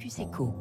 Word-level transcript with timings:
Focus 0.00 0.18
Echo. 0.20 0.54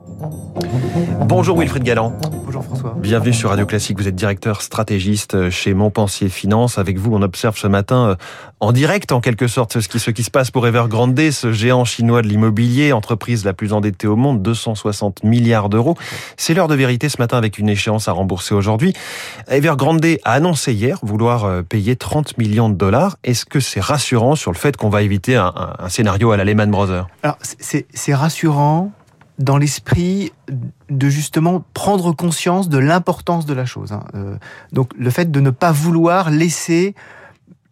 Bonjour 1.26 1.58
Wilfried 1.58 1.84
Galland. 1.84 2.14
Bonjour 2.46 2.64
François. 2.64 2.96
Bienvenue 2.98 3.34
sur 3.34 3.50
Radio 3.50 3.66
Classique. 3.66 3.98
Vous 3.98 4.08
êtes 4.08 4.16
directeur 4.16 4.62
stratégiste 4.62 5.50
chez 5.50 5.74
Montpensier 5.74 6.28
Finance. 6.28 6.78
Avec 6.78 6.98
vous, 6.98 7.14
on 7.14 7.22
observe 7.22 7.58
ce 7.58 7.68
matin 7.68 8.10
euh, 8.10 8.16
en 8.60 8.74
direct, 8.74 9.12
en 9.12 9.22
quelque 9.22 9.48
sorte, 9.48 9.80
ce 9.80 9.88
qui, 9.88 10.00
ce 10.00 10.12
qui 10.12 10.24
se 10.24 10.32
passe 10.32 10.52
pour 10.52 10.68
Evergrande, 10.68 11.18
ce 11.32 11.54
géant 11.54 11.86
chinois 11.86 12.22
de 12.22 12.28
l'immobilier, 12.28 12.92
entreprise 12.92 13.46
la 13.46 13.54
plus 13.54 13.72
endettée 13.72 14.08
au 14.08 14.16
monde, 14.18 14.42
260 14.42 15.24
milliards 15.24 15.70
d'euros. 15.70 15.96
C'est 16.36 16.54
l'heure 16.54 16.68
de 16.68 16.76
vérité 16.76 17.08
ce 17.08 17.18
matin 17.20 17.38
avec 17.38 17.58
une 17.60 17.70
échéance 17.70 18.08
à 18.08 18.12
rembourser 18.12 18.56
aujourd'hui. 18.56 18.94
Evergrande 19.48 20.06
a 20.26 20.32
annoncé 20.32 20.74
hier 20.74 21.00
vouloir 21.02 21.46
euh, 21.46 21.62
payer 21.62 21.96
30 21.96 22.38
millions 22.38 22.70
de 22.70 22.76
dollars. 22.76 23.18
Est-ce 23.24 23.46
que 23.46 23.62
c'est 23.62 23.82
rassurant 23.82 24.36
sur 24.36 24.52
le 24.52 24.58
fait 24.58 24.76
qu'on 24.76 24.90
va 24.90 25.02
éviter 25.02 25.38
un, 25.38 25.54
un, 25.56 25.86
un 25.86 25.90
scénario 25.90 26.32
à 26.32 26.38
la 26.38 26.44
Lehman 26.44 26.70
Brothers? 26.70 27.08
Alors, 27.24 27.38
c'est 27.42 28.14
rassurant 28.14 28.92
dans 29.40 29.58
l'esprit 29.58 30.32
de 30.90 31.10
justement 31.10 31.64
prendre 31.74 32.12
conscience 32.12 32.70
de 32.70 32.78
l'importance 32.78 33.46
de 33.46 33.54
la 33.54 33.66
chose. 33.66 33.94
Hein. 33.94 34.04
Euh, 34.14 34.36
donc 34.74 34.92
le 34.98 35.10
fait 35.10 35.32
de 35.32 35.40
ne 35.40 35.50
pas 35.50 35.72
vouloir 35.72 36.30
laisser 36.30 36.94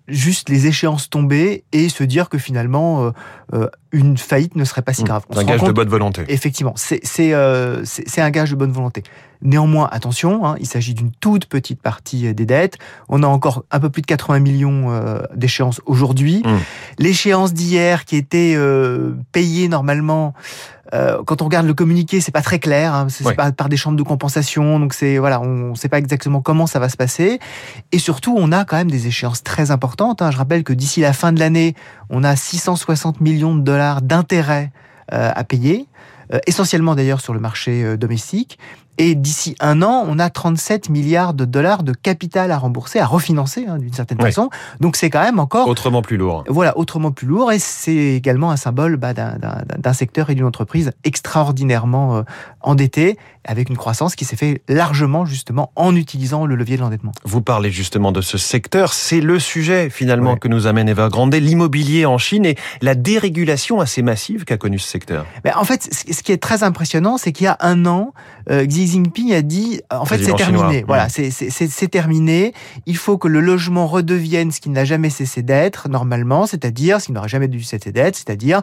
juste 0.07 0.47
les 0.47 0.67
échéances 0.67 1.09
tomber 1.09 1.65
et 1.73 1.89
se 1.89 2.03
dire 2.03 2.29
que 2.29 2.37
finalement 2.37 3.03
euh, 3.03 3.11
euh, 3.53 3.67
une 3.91 4.17
faillite 4.17 4.55
ne 4.55 4.63
serait 4.63 4.81
pas 4.81 4.93
si 4.93 5.03
grave. 5.03 5.23
C'est 5.31 5.39
un 5.39 5.43
gage 5.43 5.59
compte, 5.59 5.69
de 5.69 5.73
bonne 5.73 5.89
volonté. 5.89 6.23
Effectivement, 6.27 6.73
c'est 6.75 7.01
euh, 7.33 7.83
un 8.17 8.29
gage 8.29 8.51
de 8.51 8.55
bonne 8.55 8.71
volonté. 8.71 9.03
Néanmoins, 9.41 9.87
attention, 9.91 10.45
hein, 10.45 10.55
il 10.59 10.65
s'agit 10.65 10.93
d'une 10.93 11.11
toute 11.11 11.45
petite 11.45 11.81
partie 11.81 12.33
des 12.33 12.45
dettes. 12.45 12.77
On 13.07 13.23
a 13.23 13.27
encore 13.27 13.63
un 13.71 13.79
peu 13.79 13.89
plus 13.89 14.01
de 14.01 14.07
80 14.07 14.39
millions 14.39 14.91
euh, 14.91 15.19
d'échéances 15.35 15.79
aujourd'hui. 15.85 16.41
Mmh. 16.43 16.57
L'échéance 16.99 17.53
d'hier 17.53 18.05
qui 18.05 18.15
était 18.15 18.55
euh, 18.55 19.13
payée 19.31 19.67
normalement 19.67 20.33
euh, 20.93 21.21
quand 21.25 21.41
on 21.41 21.45
regarde 21.45 21.65
le 21.65 21.73
communiqué, 21.73 22.21
c'est 22.21 22.31
pas 22.31 22.41
très 22.41 22.59
clair. 22.59 22.93
Hein, 22.93 23.07
c'est 23.09 23.25
ouais. 23.25 23.35
pas 23.35 23.51
par 23.51 23.69
des 23.69 23.77
chambres 23.77 23.97
de 23.97 24.03
compensation, 24.03 24.79
donc 24.79 24.93
c'est 24.93 25.17
voilà, 25.17 25.41
on 25.41 25.71
ne 25.71 25.75
sait 25.75 25.89
pas 25.89 25.97
exactement 25.99 26.41
comment 26.41 26.67
ça 26.67 26.79
va 26.79 26.89
se 26.89 26.97
passer. 26.97 27.39
Et 27.91 27.99
surtout, 27.99 28.35
on 28.37 28.51
a 28.51 28.65
quand 28.65 28.77
même 28.77 28.91
des 28.91 29.07
échéances 29.07 29.43
très 29.43 29.71
importantes. 29.71 30.21
Hein. 30.21 30.31
Je 30.31 30.37
rappelle 30.37 30.63
que 30.63 30.73
d'ici 30.73 31.01
la 31.01 31.13
fin 31.13 31.31
de 31.33 31.39
l'année, 31.39 31.75
on 32.09 32.23
a 32.23 32.35
660 32.35 33.21
millions 33.21 33.55
de 33.55 33.61
dollars 33.61 34.01
d'intérêts 34.01 34.71
euh, 35.13 35.31
à 35.33 35.45
payer, 35.45 35.87
euh, 36.33 36.39
essentiellement 36.47 36.93
d'ailleurs 36.93 37.21
sur 37.21 37.33
le 37.33 37.39
marché 37.39 37.81
euh, 37.81 37.95
domestique. 37.95 38.59
Et 38.97 39.15
d'ici 39.15 39.55
un 39.59 39.81
an, 39.81 40.05
on 40.07 40.19
a 40.19 40.29
37 40.29 40.89
milliards 40.89 41.33
de 41.33 41.45
dollars 41.45 41.83
de 41.83 41.93
capital 41.93 42.51
à 42.51 42.57
rembourser, 42.57 42.99
à 42.99 43.05
refinancer 43.05 43.65
hein, 43.67 43.77
d'une 43.77 43.93
certaine 43.93 44.19
façon. 44.19 44.49
Donc 44.79 44.95
c'est 44.95 45.09
quand 45.09 45.21
même 45.21 45.39
encore 45.39 45.67
Autrement 45.67 46.01
plus 46.01 46.17
lourd. 46.17 46.43
voilà, 46.49 46.77
autrement 46.77 47.11
plus 47.11 47.27
lourd, 47.27 47.51
et 47.51 47.59
c'est 47.59 47.93
également 47.93 48.51
un 48.51 48.57
symbole 48.57 48.97
bah, 48.97 49.13
d'un 49.13 49.93
secteur 49.93 50.29
et 50.29 50.35
d'une 50.35 50.45
entreprise 50.45 50.91
extraordinairement 51.03 52.17
euh, 52.17 52.21
endetté, 52.67 53.17
avec 53.45 53.69
une 53.69 53.77
croissance 53.77 54.15
qui 54.15 54.25
s'est 54.25 54.35
fait 54.35 54.61
largement 54.67 55.25
justement 55.25 55.71
en 55.77 55.95
utilisant 55.95 56.45
le 56.45 56.55
levier 56.55 56.75
de 56.75 56.81
l'endettement. 56.81 57.13
Vous 57.23 57.41
parlez 57.41 57.71
justement 57.71 58.11
de 58.11 58.19
ce 58.21 58.37
secteur. 58.37 58.91
C'est 58.93 59.21
le 59.21 59.39
sujet 59.39 59.89
finalement 59.89 60.33
Ouais. 60.33 60.39
que 60.39 60.47
nous 60.49 60.67
amène 60.67 60.89
Evergrande, 60.89 61.33
l'immobilier 61.35 62.05
en 62.05 62.17
Chine 62.17 62.45
et 62.45 62.55
la 62.81 62.93
dérégulation 62.95 63.79
assez 63.79 64.01
massive 64.01 64.43
qu'a 64.43 64.57
connue 64.57 64.79
ce 64.79 64.89
secteur. 64.89 65.25
Mais 65.45 65.53
en 65.53 65.63
fait, 65.63 65.89
ce 65.93 66.21
qui 66.23 66.31
est 66.33 66.37
très 66.41 66.63
impressionnant, 66.63 67.17
c'est 67.17 67.31
qu'il 67.31 67.45
y 67.45 67.47
a 67.47 67.57
un 67.61 67.85
an, 67.85 68.13
euh, 68.51 68.65
Xi 68.65 68.87
Jinping 68.87 69.33
a 69.33 69.41
dit, 69.41 69.81
euh, 69.93 69.97
en 69.97 70.05
fait, 70.05 70.17
c'est 70.23 70.33
terminé. 70.35 70.57
chinois. 70.79 70.83
Voilà, 70.87 71.05
Mm. 71.07 71.31
c'est- 71.31 71.69
c'est 71.69 71.87
terminé. 71.87 72.53
Il 72.85 72.97
faut 72.97 73.17
que 73.17 73.27
le 73.29 73.39
logement 73.39 73.87
redevienne 73.87 74.51
ce 74.51 74.59
qui 74.59 74.69
n'a 74.69 74.83
jamais 74.83 75.09
cessé 75.09 75.41
d'être 75.41 75.87
normalement, 75.89 76.45
c'est-à-dire 76.47 76.99
ce 76.99 77.05
qui 77.07 77.11
n'aurait 77.13 77.29
jamais 77.29 77.47
dû 77.47 77.63
cesser 77.63 77.91
d'être, 77.93 78.15
c'est-à-dire 78.15 78.61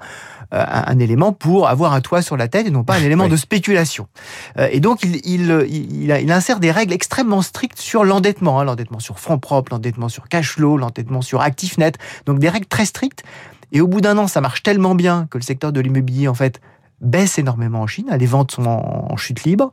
euh, 0.53 0.63
un, 0.67 0.85
un 0.95 0.99
élément 0.99 1.33
pour 1.33 1.69
avoir 1.69 1.95
un 1.95 2.01
toit 2.03 2.21
sur 2.21 2.37
la 2.37 2.49
tête 2.49 2.67
et 2.67 2.71
non 2.71 2.85
pas 2.85 2.95
un 2.97 3.03
élément 3.03 3.25
Oui. 3.25 3.31
de 3.31 3.37
spéculation. 3.37 3.94
Euh, 4.59 4.69
et 4.71 4.81
donc, 4.81 5.01
il, 5.03 6.31
insère 6.31 6.61
des 6.61 6.71
règles 6.71 6.93
extrêmement 6.93 7.43
strictes 7.43 7.79
sur 7.79 8.05
l'endettement, 8.05 8.61
hein, 8.61 8.65
l'endettement 8.65 9.01
sur 9.01 9.19
fonds 9.19 9.39
propres, 9.39 9.73
l'endettement 9.73 10.09
sur 10.09 10.29
cash 10.29 10.53
flow, 10.53 10.77
l'endettement 10.77 11.23
sur 11.23 11.41
actifs 11.41 11.79
nets. 11.79 11.99
Donc, 12.27 12.39
des 12.39 12.49
règles 12.49 12.67
très 12.67 12.85
strictes. 12.85 13.23
Et 13.73 13.81
au 13.81 13.89
bout 13.89 14.01
d'un 14.01 14.19
an, 14.19 14.27
ça 14.27 14.41
marche 14.41 14.63
tellement 14.63 14.95
bien 14.95 15.27
que 15.31 15.39
le 15.39 15.43
secteur 15.43 15.73
de 15.73 15.81
l'immobilier, 15.81 16.29
en 16.29 16.35
fait, 16.35 16.61
baisse 17.01 17.39
énormément 17.39 17.81
en 17.81 17.87
Chine. 17.87 18.09
Les 18.19 18.27
ventes 18.27 18.53
sont 18.53 18.67
en, 18.67 19.17
chute 19.17 19.45
libre. 19.45 19.71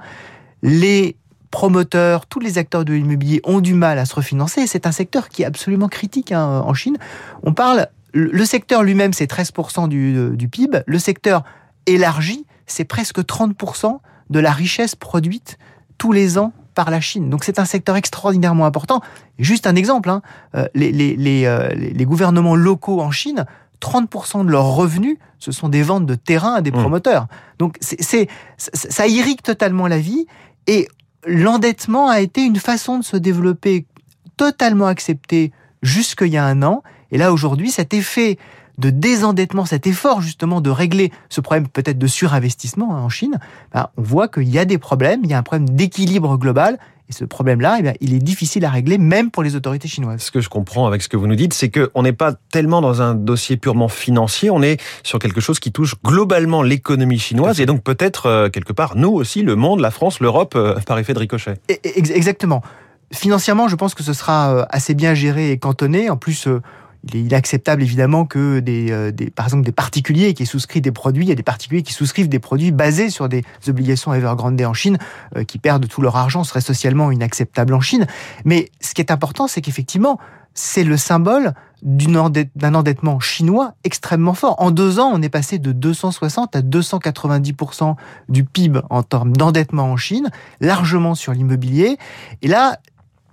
Les 0.63 1.17
promoteurs, 1.51 2.25
tous 2.25 2.39
les 2.39 2.57
acteurs 2.57 2.85
de 2.85 2.93
l'immobilier 2.93 3.41
ont 3.43 3.59
du 3.59 3.73
mal 3.73 3.99
à 3.99 4.05
se 4.05 4.15
refinancer. 4.15 4.67
C'est 4.67 4.87
un 4.87 4.91
secteur 4.91 5.29
qui 5.29 5.43
est 5.43 5.45
absolument 5.45 5.87
critique 5.87 6.31
hein, 6.31 6.63
en 6.65 6.73
Chine. 6.73 6.97
On 7.43 7.53
parle, 7.53 7.87
le 8.13 8.45
secteur 8.45 8.83
lui-même, 8.83 9.13
c'est 9.13 9.29
13% 9.29 9.87
du, 9.87 10.35
du 10.35 10.47
PIB. 10.47 10.79
Le 10.85 10.99
secteur 10.99 11.43
élargi, 11.85 12.45
c'est 12.71 12.85
presque 12.85 13.19
30% 13.19 13.99
de 14.29 14.39
la 14.39 14.51
richesse 14.51 14.95
produite 14.95 15.57
tous 15.97 16.11
les 16.11 16.37
ans 16.37 16.53
par 16.73 16.89
la 16.89 17.01
Chine. 17.01 17.29
Donc 17.29 17.43
c'est 17.43 17.59
un 17.59 17.65
secteur 17.65 17.95
extraordinairement 17.97 18.65
important. 18.65 19.01
Juste 19.37 19.67
un 19.67 19.75
exemple, 19.75 20.09
hein, 20.09 20.21
euh, 20.55 20.65
les, 20.73 20.91
les, 20.91 21.15
les, 21.15 21.45
euh, 21.45 21.67
les- 21.75 22.05
gouvernements 22.05 22.55
locaux 22.55 23.01
en 23.01 23.11
Chine, 23.11 23.45
30% 23.81 24.45
de 24.45 24.51
leurs 24.51 24.67
revenus, 24.75 25.17
ce 25.37 25.51
sont 25.51 25.67
des 25.69 25.83
ventes 25.83 26.05
de 26.05 26.15
terrain 26.15 26.53
à 26.55 26.61
des 26.61 26.71
Mmh. 26.71 26.79
promoteurs. 26.79 27.27
Donc 27.59 27.77
c'est, 27.81 28.27
ça 28.57 29.07
irrigue 29.07 29.41
totalement 29.41 29.87
la 29.87 29.97
vie 29.99 30.27
et 30.67 30.87
l'endettement 31.25 32.09
a 32.09 32.21
été 32.21 32.41
une 32.43 32.55
façon 32.57 32.99
de 32.99 33.03
se 33.03 33.17
développer 33.17 33.85
totalement 34.37 34.87
acceptée 34.87 35.51
jusqu'il 35.81 36.27
y 36.29 36.37
a 36.37 36.45
un 36.45 36.63
an. 36.63 36.83
Et 37.11 37.17
là 37.17 37.33
aujourd'hui, 37.33 37.69
cet 37.71 37.93
effet 37.93 38.37
de 38.77 38.89
désendettement, 38.89 39.65
cet 39.65 39.87
effort 39.87 40.21
justement 40.21 40.61
de 40.61 40.69
régler 40.69 41.11
ce 41.29 41.41
problème 41.41 41.67
peut-être 41.67 41.97
de 41.97 42.07
surinvestissement 42.07 42.95
hein, 42.95 43.01
en 43.01 43.09
Chine, 43.09 43.39
ben, 43.73 43.87
on 43.97 44.01
voit 44.01 44.27
qu'il 44.27 44.49
y 44.49 44.57
a 44.59 44.65
des 44.65 44.77
problèmes, 44.77 45.21
il 45.23 45.29
y 45.29 45.33
a 45.33 45.37
un 45.37 45.43
problème 45.43 45.69
d'équilibre 45.69 46.37
global. 46.37 46.77
Et 47.09 47.13
ce 47.13 47.25
problème-là, 47.25 47.75
eh 47.79 47.81
bien, 47.81 47.93
il 47.99 48.13
est 48.13 48.19
difficile 48.19 48.63
à 48.63 48.69
régler 48.69 48.97
même 48.97 49.31
pour 49.31 49.43
les 49.43 49.57
autorités 49.57 49.89
chinoises. 49.89 50.21
Ce 50.21 50.31
que 50.31 50.39
je 50.39 50.47
comprends 50.47 50.87
avec 50.87 51.01
ce 51.01 51.09
que 51.09 51.17
vous 51.17 51.27
nous 51.27 51.35
dites, 51.35 51.53
c'est 51.53 51.69
qu'on 51.69 52.03
n'est 52.03 52.13
pas 52.13 52.35
tellement 52.53 52.79
dans 52.79 53.01
un 53.01 53.15
dossier 53.15 53.57
purement 53.57 53.89
financier, 53.89 54.49
on 54.49 54.61
est 54.61 54.79
sur 55.03 55.19
quelque 55.19 55.41
chose 55.41 55.59
qui 55.59 55.73
touche 55.73 55.95
globalement 56.05 56.63
l'économie 56.63 57.19
chinoise 57.19 57.59
et 57.59 57.65
donc 57.65 57.83
peut-être 57.83 58.27
euh, 58.27 58.49
quelque 58.49 58.71
part 58.71 58.95
nous 58.95 59.09
aussi, 59.09 59.41
le 59.41 59.57
monde, 59.57 59.81
la 59.81 59.91
France, 59.91 60.21
l'Europe, 60.21 60.53
euh, 60.55 60.79
par 60.87 60.97
effet 60.99 61.13
de 61.13 61.19
ricochet. 61.19 61.55
Et- 61.67 61.81
et- 61.83 61.99
ex- 61.99 62.11
Exactement. 62.11 62.61
Financièrement, 63.13 63.67
je 63.67 63.75
pense 63.75 63.93
que 63.93 64.03
ce 64.03 64.13
sera 64.13 64.53
euh, 64.55 64.65
assez 64.69 64.93
bien 64.93 65.13
géré 65.13 65.51
et 65.51 65.57
cantonné. 65.57 66.09
En 66.09 66.15
plus, 66.15 66.47
euh, 66.47 66.61
il 67.03 67.15
est 67.15 67.21
inacceptable 67.21 67.81
évidemment 67.81 68.25
que 68.25 68.59
des, 68.59 68.91
euh, 68.91 69.11
des, 69.11 69.29
par 69.31 69.45
exemple 69.45 69.63
des 69.65 69.71
particuliers 69.71 70.33
qui 70.33 70.45
souscrivent 70.45 70.83
des 70.83 70.91
produits, 70.91 71.25
il 71.25 71.29
y 71.29 71.31
a 71.31 71.35
des 71.35 71.43
particuliers 71.43 71.81
qui 71.83 71.93
souscrivent 71.93 72.29
des 72.29 72.39
produits 72.39 72.71
basés 72.71 73.09
sur 73.09 73.27
des 73.29 73.43
obligations 73.67 74.13
Evergrande 74.13 74.61
en 74.61 74.73
Chine, 74.73 74.97
euh, 75.35 75.43
qui 75.43 75.57
perdent 75.57 75.87
tout 75.87 76.01
leur 76.01 76.15
argent, 76.15 76.43
serait 76.43 76.61
socialement 76.61 77.11
inacceptable 77.11 77.73
en 77.73 77.81
Chine. 77.81 78.05
Mais 78.45 78.69
ce 78.81 78.93
qui 78.93 79.01
est 79.01 79.11
important, 79.11 79.47
c'est 79.47 79.61
qu'effectivement, 79.61 80.19
c'est 80.53 80.83
le 80.83 80.97
symbole 80.97 81.53
d'un 81.83 82.75
endettement 82.75 83.19
chinois 83.19 83.73
extrêmement 83.83 84.35
fort. 84.35 84.55
En 84.59 84.69
deux 84.69 84.99
ans, 84.99 85.09
on 85.11 85.21
est 85.23 85.29
passé 85.29 85.57
de 85.57 85.71
260 85.71 86.55
à 86.55 86.61
290% 86.61 87.95
du 88.29 88.43
PIB 88.43 88.81
en 88.91 89.01
termes 89.01 89.31
d'endettement 89.35 89.85
en 89.91 89.97
Chine, 89.97 90.29
largement 90.59 91.15
sur 91.15 91.33
l'immobilier. 91.33 91.97
Et 92.43 92.47
là, 92.47 92.77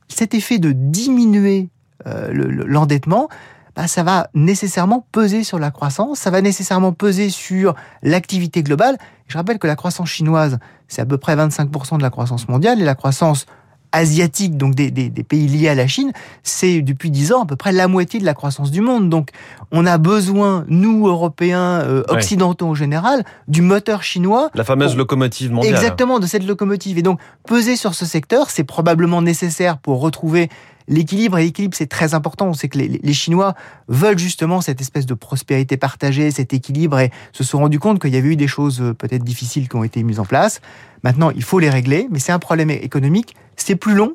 cet 0.08 0.32
effet 0.32 0.58
de 0.58 0.72
diminuer 0.72 1.68
euh, 2.06 2.30
le- 2.32 2.50
le- 2.50 2.64
l'endettement, 2.64 3.28
bah, 3.76 3.86
ça 3.86 4.02
va 4.02 4.28
nécessairement 4.34 5.06
peser 5.12 5.44
sur 5.44 5.58
la 5.58 5.70
croissance, 5.70 6.18
ça 6.18 6.30
va 6.30 6.40
nécessairement 6.42 6.92
peser 6.92 7.30
sur 7.30 7.74
l'activité 8.02 8.62
globale. 8.62 8.96
Je 9.28 9.36
rappelle 9.36 9.58
que 9.58 9.66
la 9.66 9.76
croissance 9.76 10.08
chinoise, 10.08 10.58
c'est 10.88 11.02
à 11.02 11.06
peu 11.06 11.18
près 11.18 11.36
25% 11.36 11.98
de 11.98 12.02
la 12.02 12.10
croissance 12.10 12.48
mondiale, 12.48 12.80
et 12.80 12.84
la 12.84 12.94
croissance 12.94 13.46
asiatique, 13.90 14.58
donc 14.58 14.74
des, 14.74 14.90
des- 14.90 15.08
des 15.08 15.22
pays 15.24 15.46
liés 15.48 15.68
à 15.68 15.74
la 15.74 15.86
Chine, 15.86 16.12
c'est 16.42 16.82
depuis 16.82 17.10
10 17.10 17.32
ans 17.32 17.44
à 17.44 17.46
peu 17.46 17.56
près 17.56 17.72
la 17.72 17.88
moitié 17.88 18.20
de 18.20 18.24
la 18.26 18.34
croissance 18.34 18.70
du 18.70 18.82
monde. 18.82 19.08
Donc 19.08 19.30
on 19.72 19.86
a 19.86 19.96
besoin, 19.96 20.66
nous, 20.68 21.06
Européens, 21.08 21.80
euh, 21.80 22.02
Ouais. 22.08 22.16
occidentaux 22.16 22.66
en 22.66 22.74
général, 22.74 23.24
du 23.48 23.62
moteur 23.62 24.02
chinois 24.02 24.50
La 24.54 24.64
fameuse 24.64 24.94
locomotive 24.94 25.52
mondiale. 25.52 25.74
Exactement, 25.74 26.18
de 26.18 26.26
cette 26.26 26.46
locomotive. 26.46 26.98
Et 26.98 27.02
donc, 27.02 27.18
peser 27.46 27.76
sur 27.76 27.94
ce 27.94 28.04
secteur, 28.04 28.50
c'est 28.50 28.64
probablement 28.64 29.22
nécessaire 29.22 29.78
pour 29.78 30.00
retrouver 30.00 30.50
l'équilibre. 30.88 31.38
Et 31.38 31.44
l'équilibre, 31.44 31.76
c'est 31.76 31.86
très 31.86 32.14
important. 32.14 32.48
On 32.48 32.54
sait 32.54 32.68
que 32.68 32.78
les, 32.78 32.88
les 32.88 33.12
Chinois 33.12 33.54
veulent 33.86 34.18
justement 34.18 34.60
cette 34.60 34.80
espèce 34.80 35.06
de 35.06 35.14
prospérité 35.14 35.76
partagée, 35.76 36.30
cet 36.30 36.52
équilibre, 36.52 36.98
et 36.98 37.10
se 37.32 37.44
sont 37.44 37.58
rendus 37.58 37.78
compte 37.78 38.00
qu'il 38.00 38.12
y 38.14 38.16
avait 38.16 38.28
eu 38.28 38.36
des 38.36 38.48
choses 38.48 38.80
euh, 38.80 38.94
peut-être 38.94 39.22
difficiles 39.22 39.68
qui 39.68 39.76
ont 39.76 39.84
été 39.84 40.02
mises 40.02 40.18
en 40.18 40.24
place. 40.24 40.60
Maintenant, 41.04 41.30
il 41.30 41.42
faut 41.42 41.58
les 41.58 41.70
régler, 41.70 42.08
mais 42.10 42.18
c'est 42.18 42.32
un 42.32 42.38
problème 42.38 42.70
économique. 42.70 43.36
C'est 43.56 43.76
plus 43.76 43.94
long, 43.94 44.14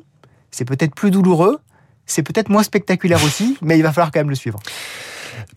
c'est 0.50 0.64
peut-être 0.64 0.94
plus 0.94 1.10
douloureux, 1.10 1.58
c'est 2.06 2.22
peut-être 2.22 2.48
moins 2.48 2.62
spectaculaire 2.62 3.22
aussi, 3.24 3.56
mais 3.62 3.78
il 3.78 3.82
va 3.82 3.92
falloir 3.92 4.10
quand 4.10 4.20
même 4.20 4.30
le 4.30 4.34
suivre. 4.34 4.58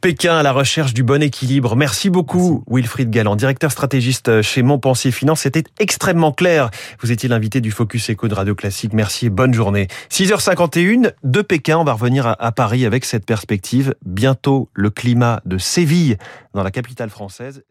Pékin 0.02 0.38
à 0.38 0.44
la 0.44 0.52
recherche 0.52 0.94
du 0.94 1.04
bon 1.04 1.22
équilibre. 1.22 1.76
Merci 1.76 2.10
beaucoup, 2.10 2.64
Wilfried 2.70 3.10
Galland, 3.10 3.36
directeur 3.36 3.72
stratégiste 3.72 4.42
chez 4.42 4.64
Montpensier 4.64 5.12
Finance. 5.12 5.42
C'était 5.42 5.64
extrêmement 5.80 6.32
clair. 6.32 6.70
Vous 7.02 7.12
étiez 7.12 7.30
l'invité 7.30 7.62
du 7.62 7.72
Focus 7.72 8.10
Echo 8.10 8.28
de 8.28 8.34
Radio 8.34 8.56
Classique. 8.56 8.94
Merci 8.94 9.28
et 9.28 9.30
bonne 9.30 9.54
journée. 9.54 9.88
6h51 10.12 11.14
de 11.24 11.42
Pékin. 11.42 11.78
On 11.78 11.84
va 11.84 11.94
revenir 11.94 12.36
à 12.40 12.52
Paris 12.52 12.86
avec 12.86 13.06
cette 13.06 13.26
perspective. 13.26 13.96
Bientôt 14.06 14.70
le 14.74 14.90
climat 14.90 15.42
de 15.46 15.58
Séville 15.58 16.18
dans 16.54 16.64
la 16.64 16.72
capitale 16.72 17.10
française. 17.10 17.64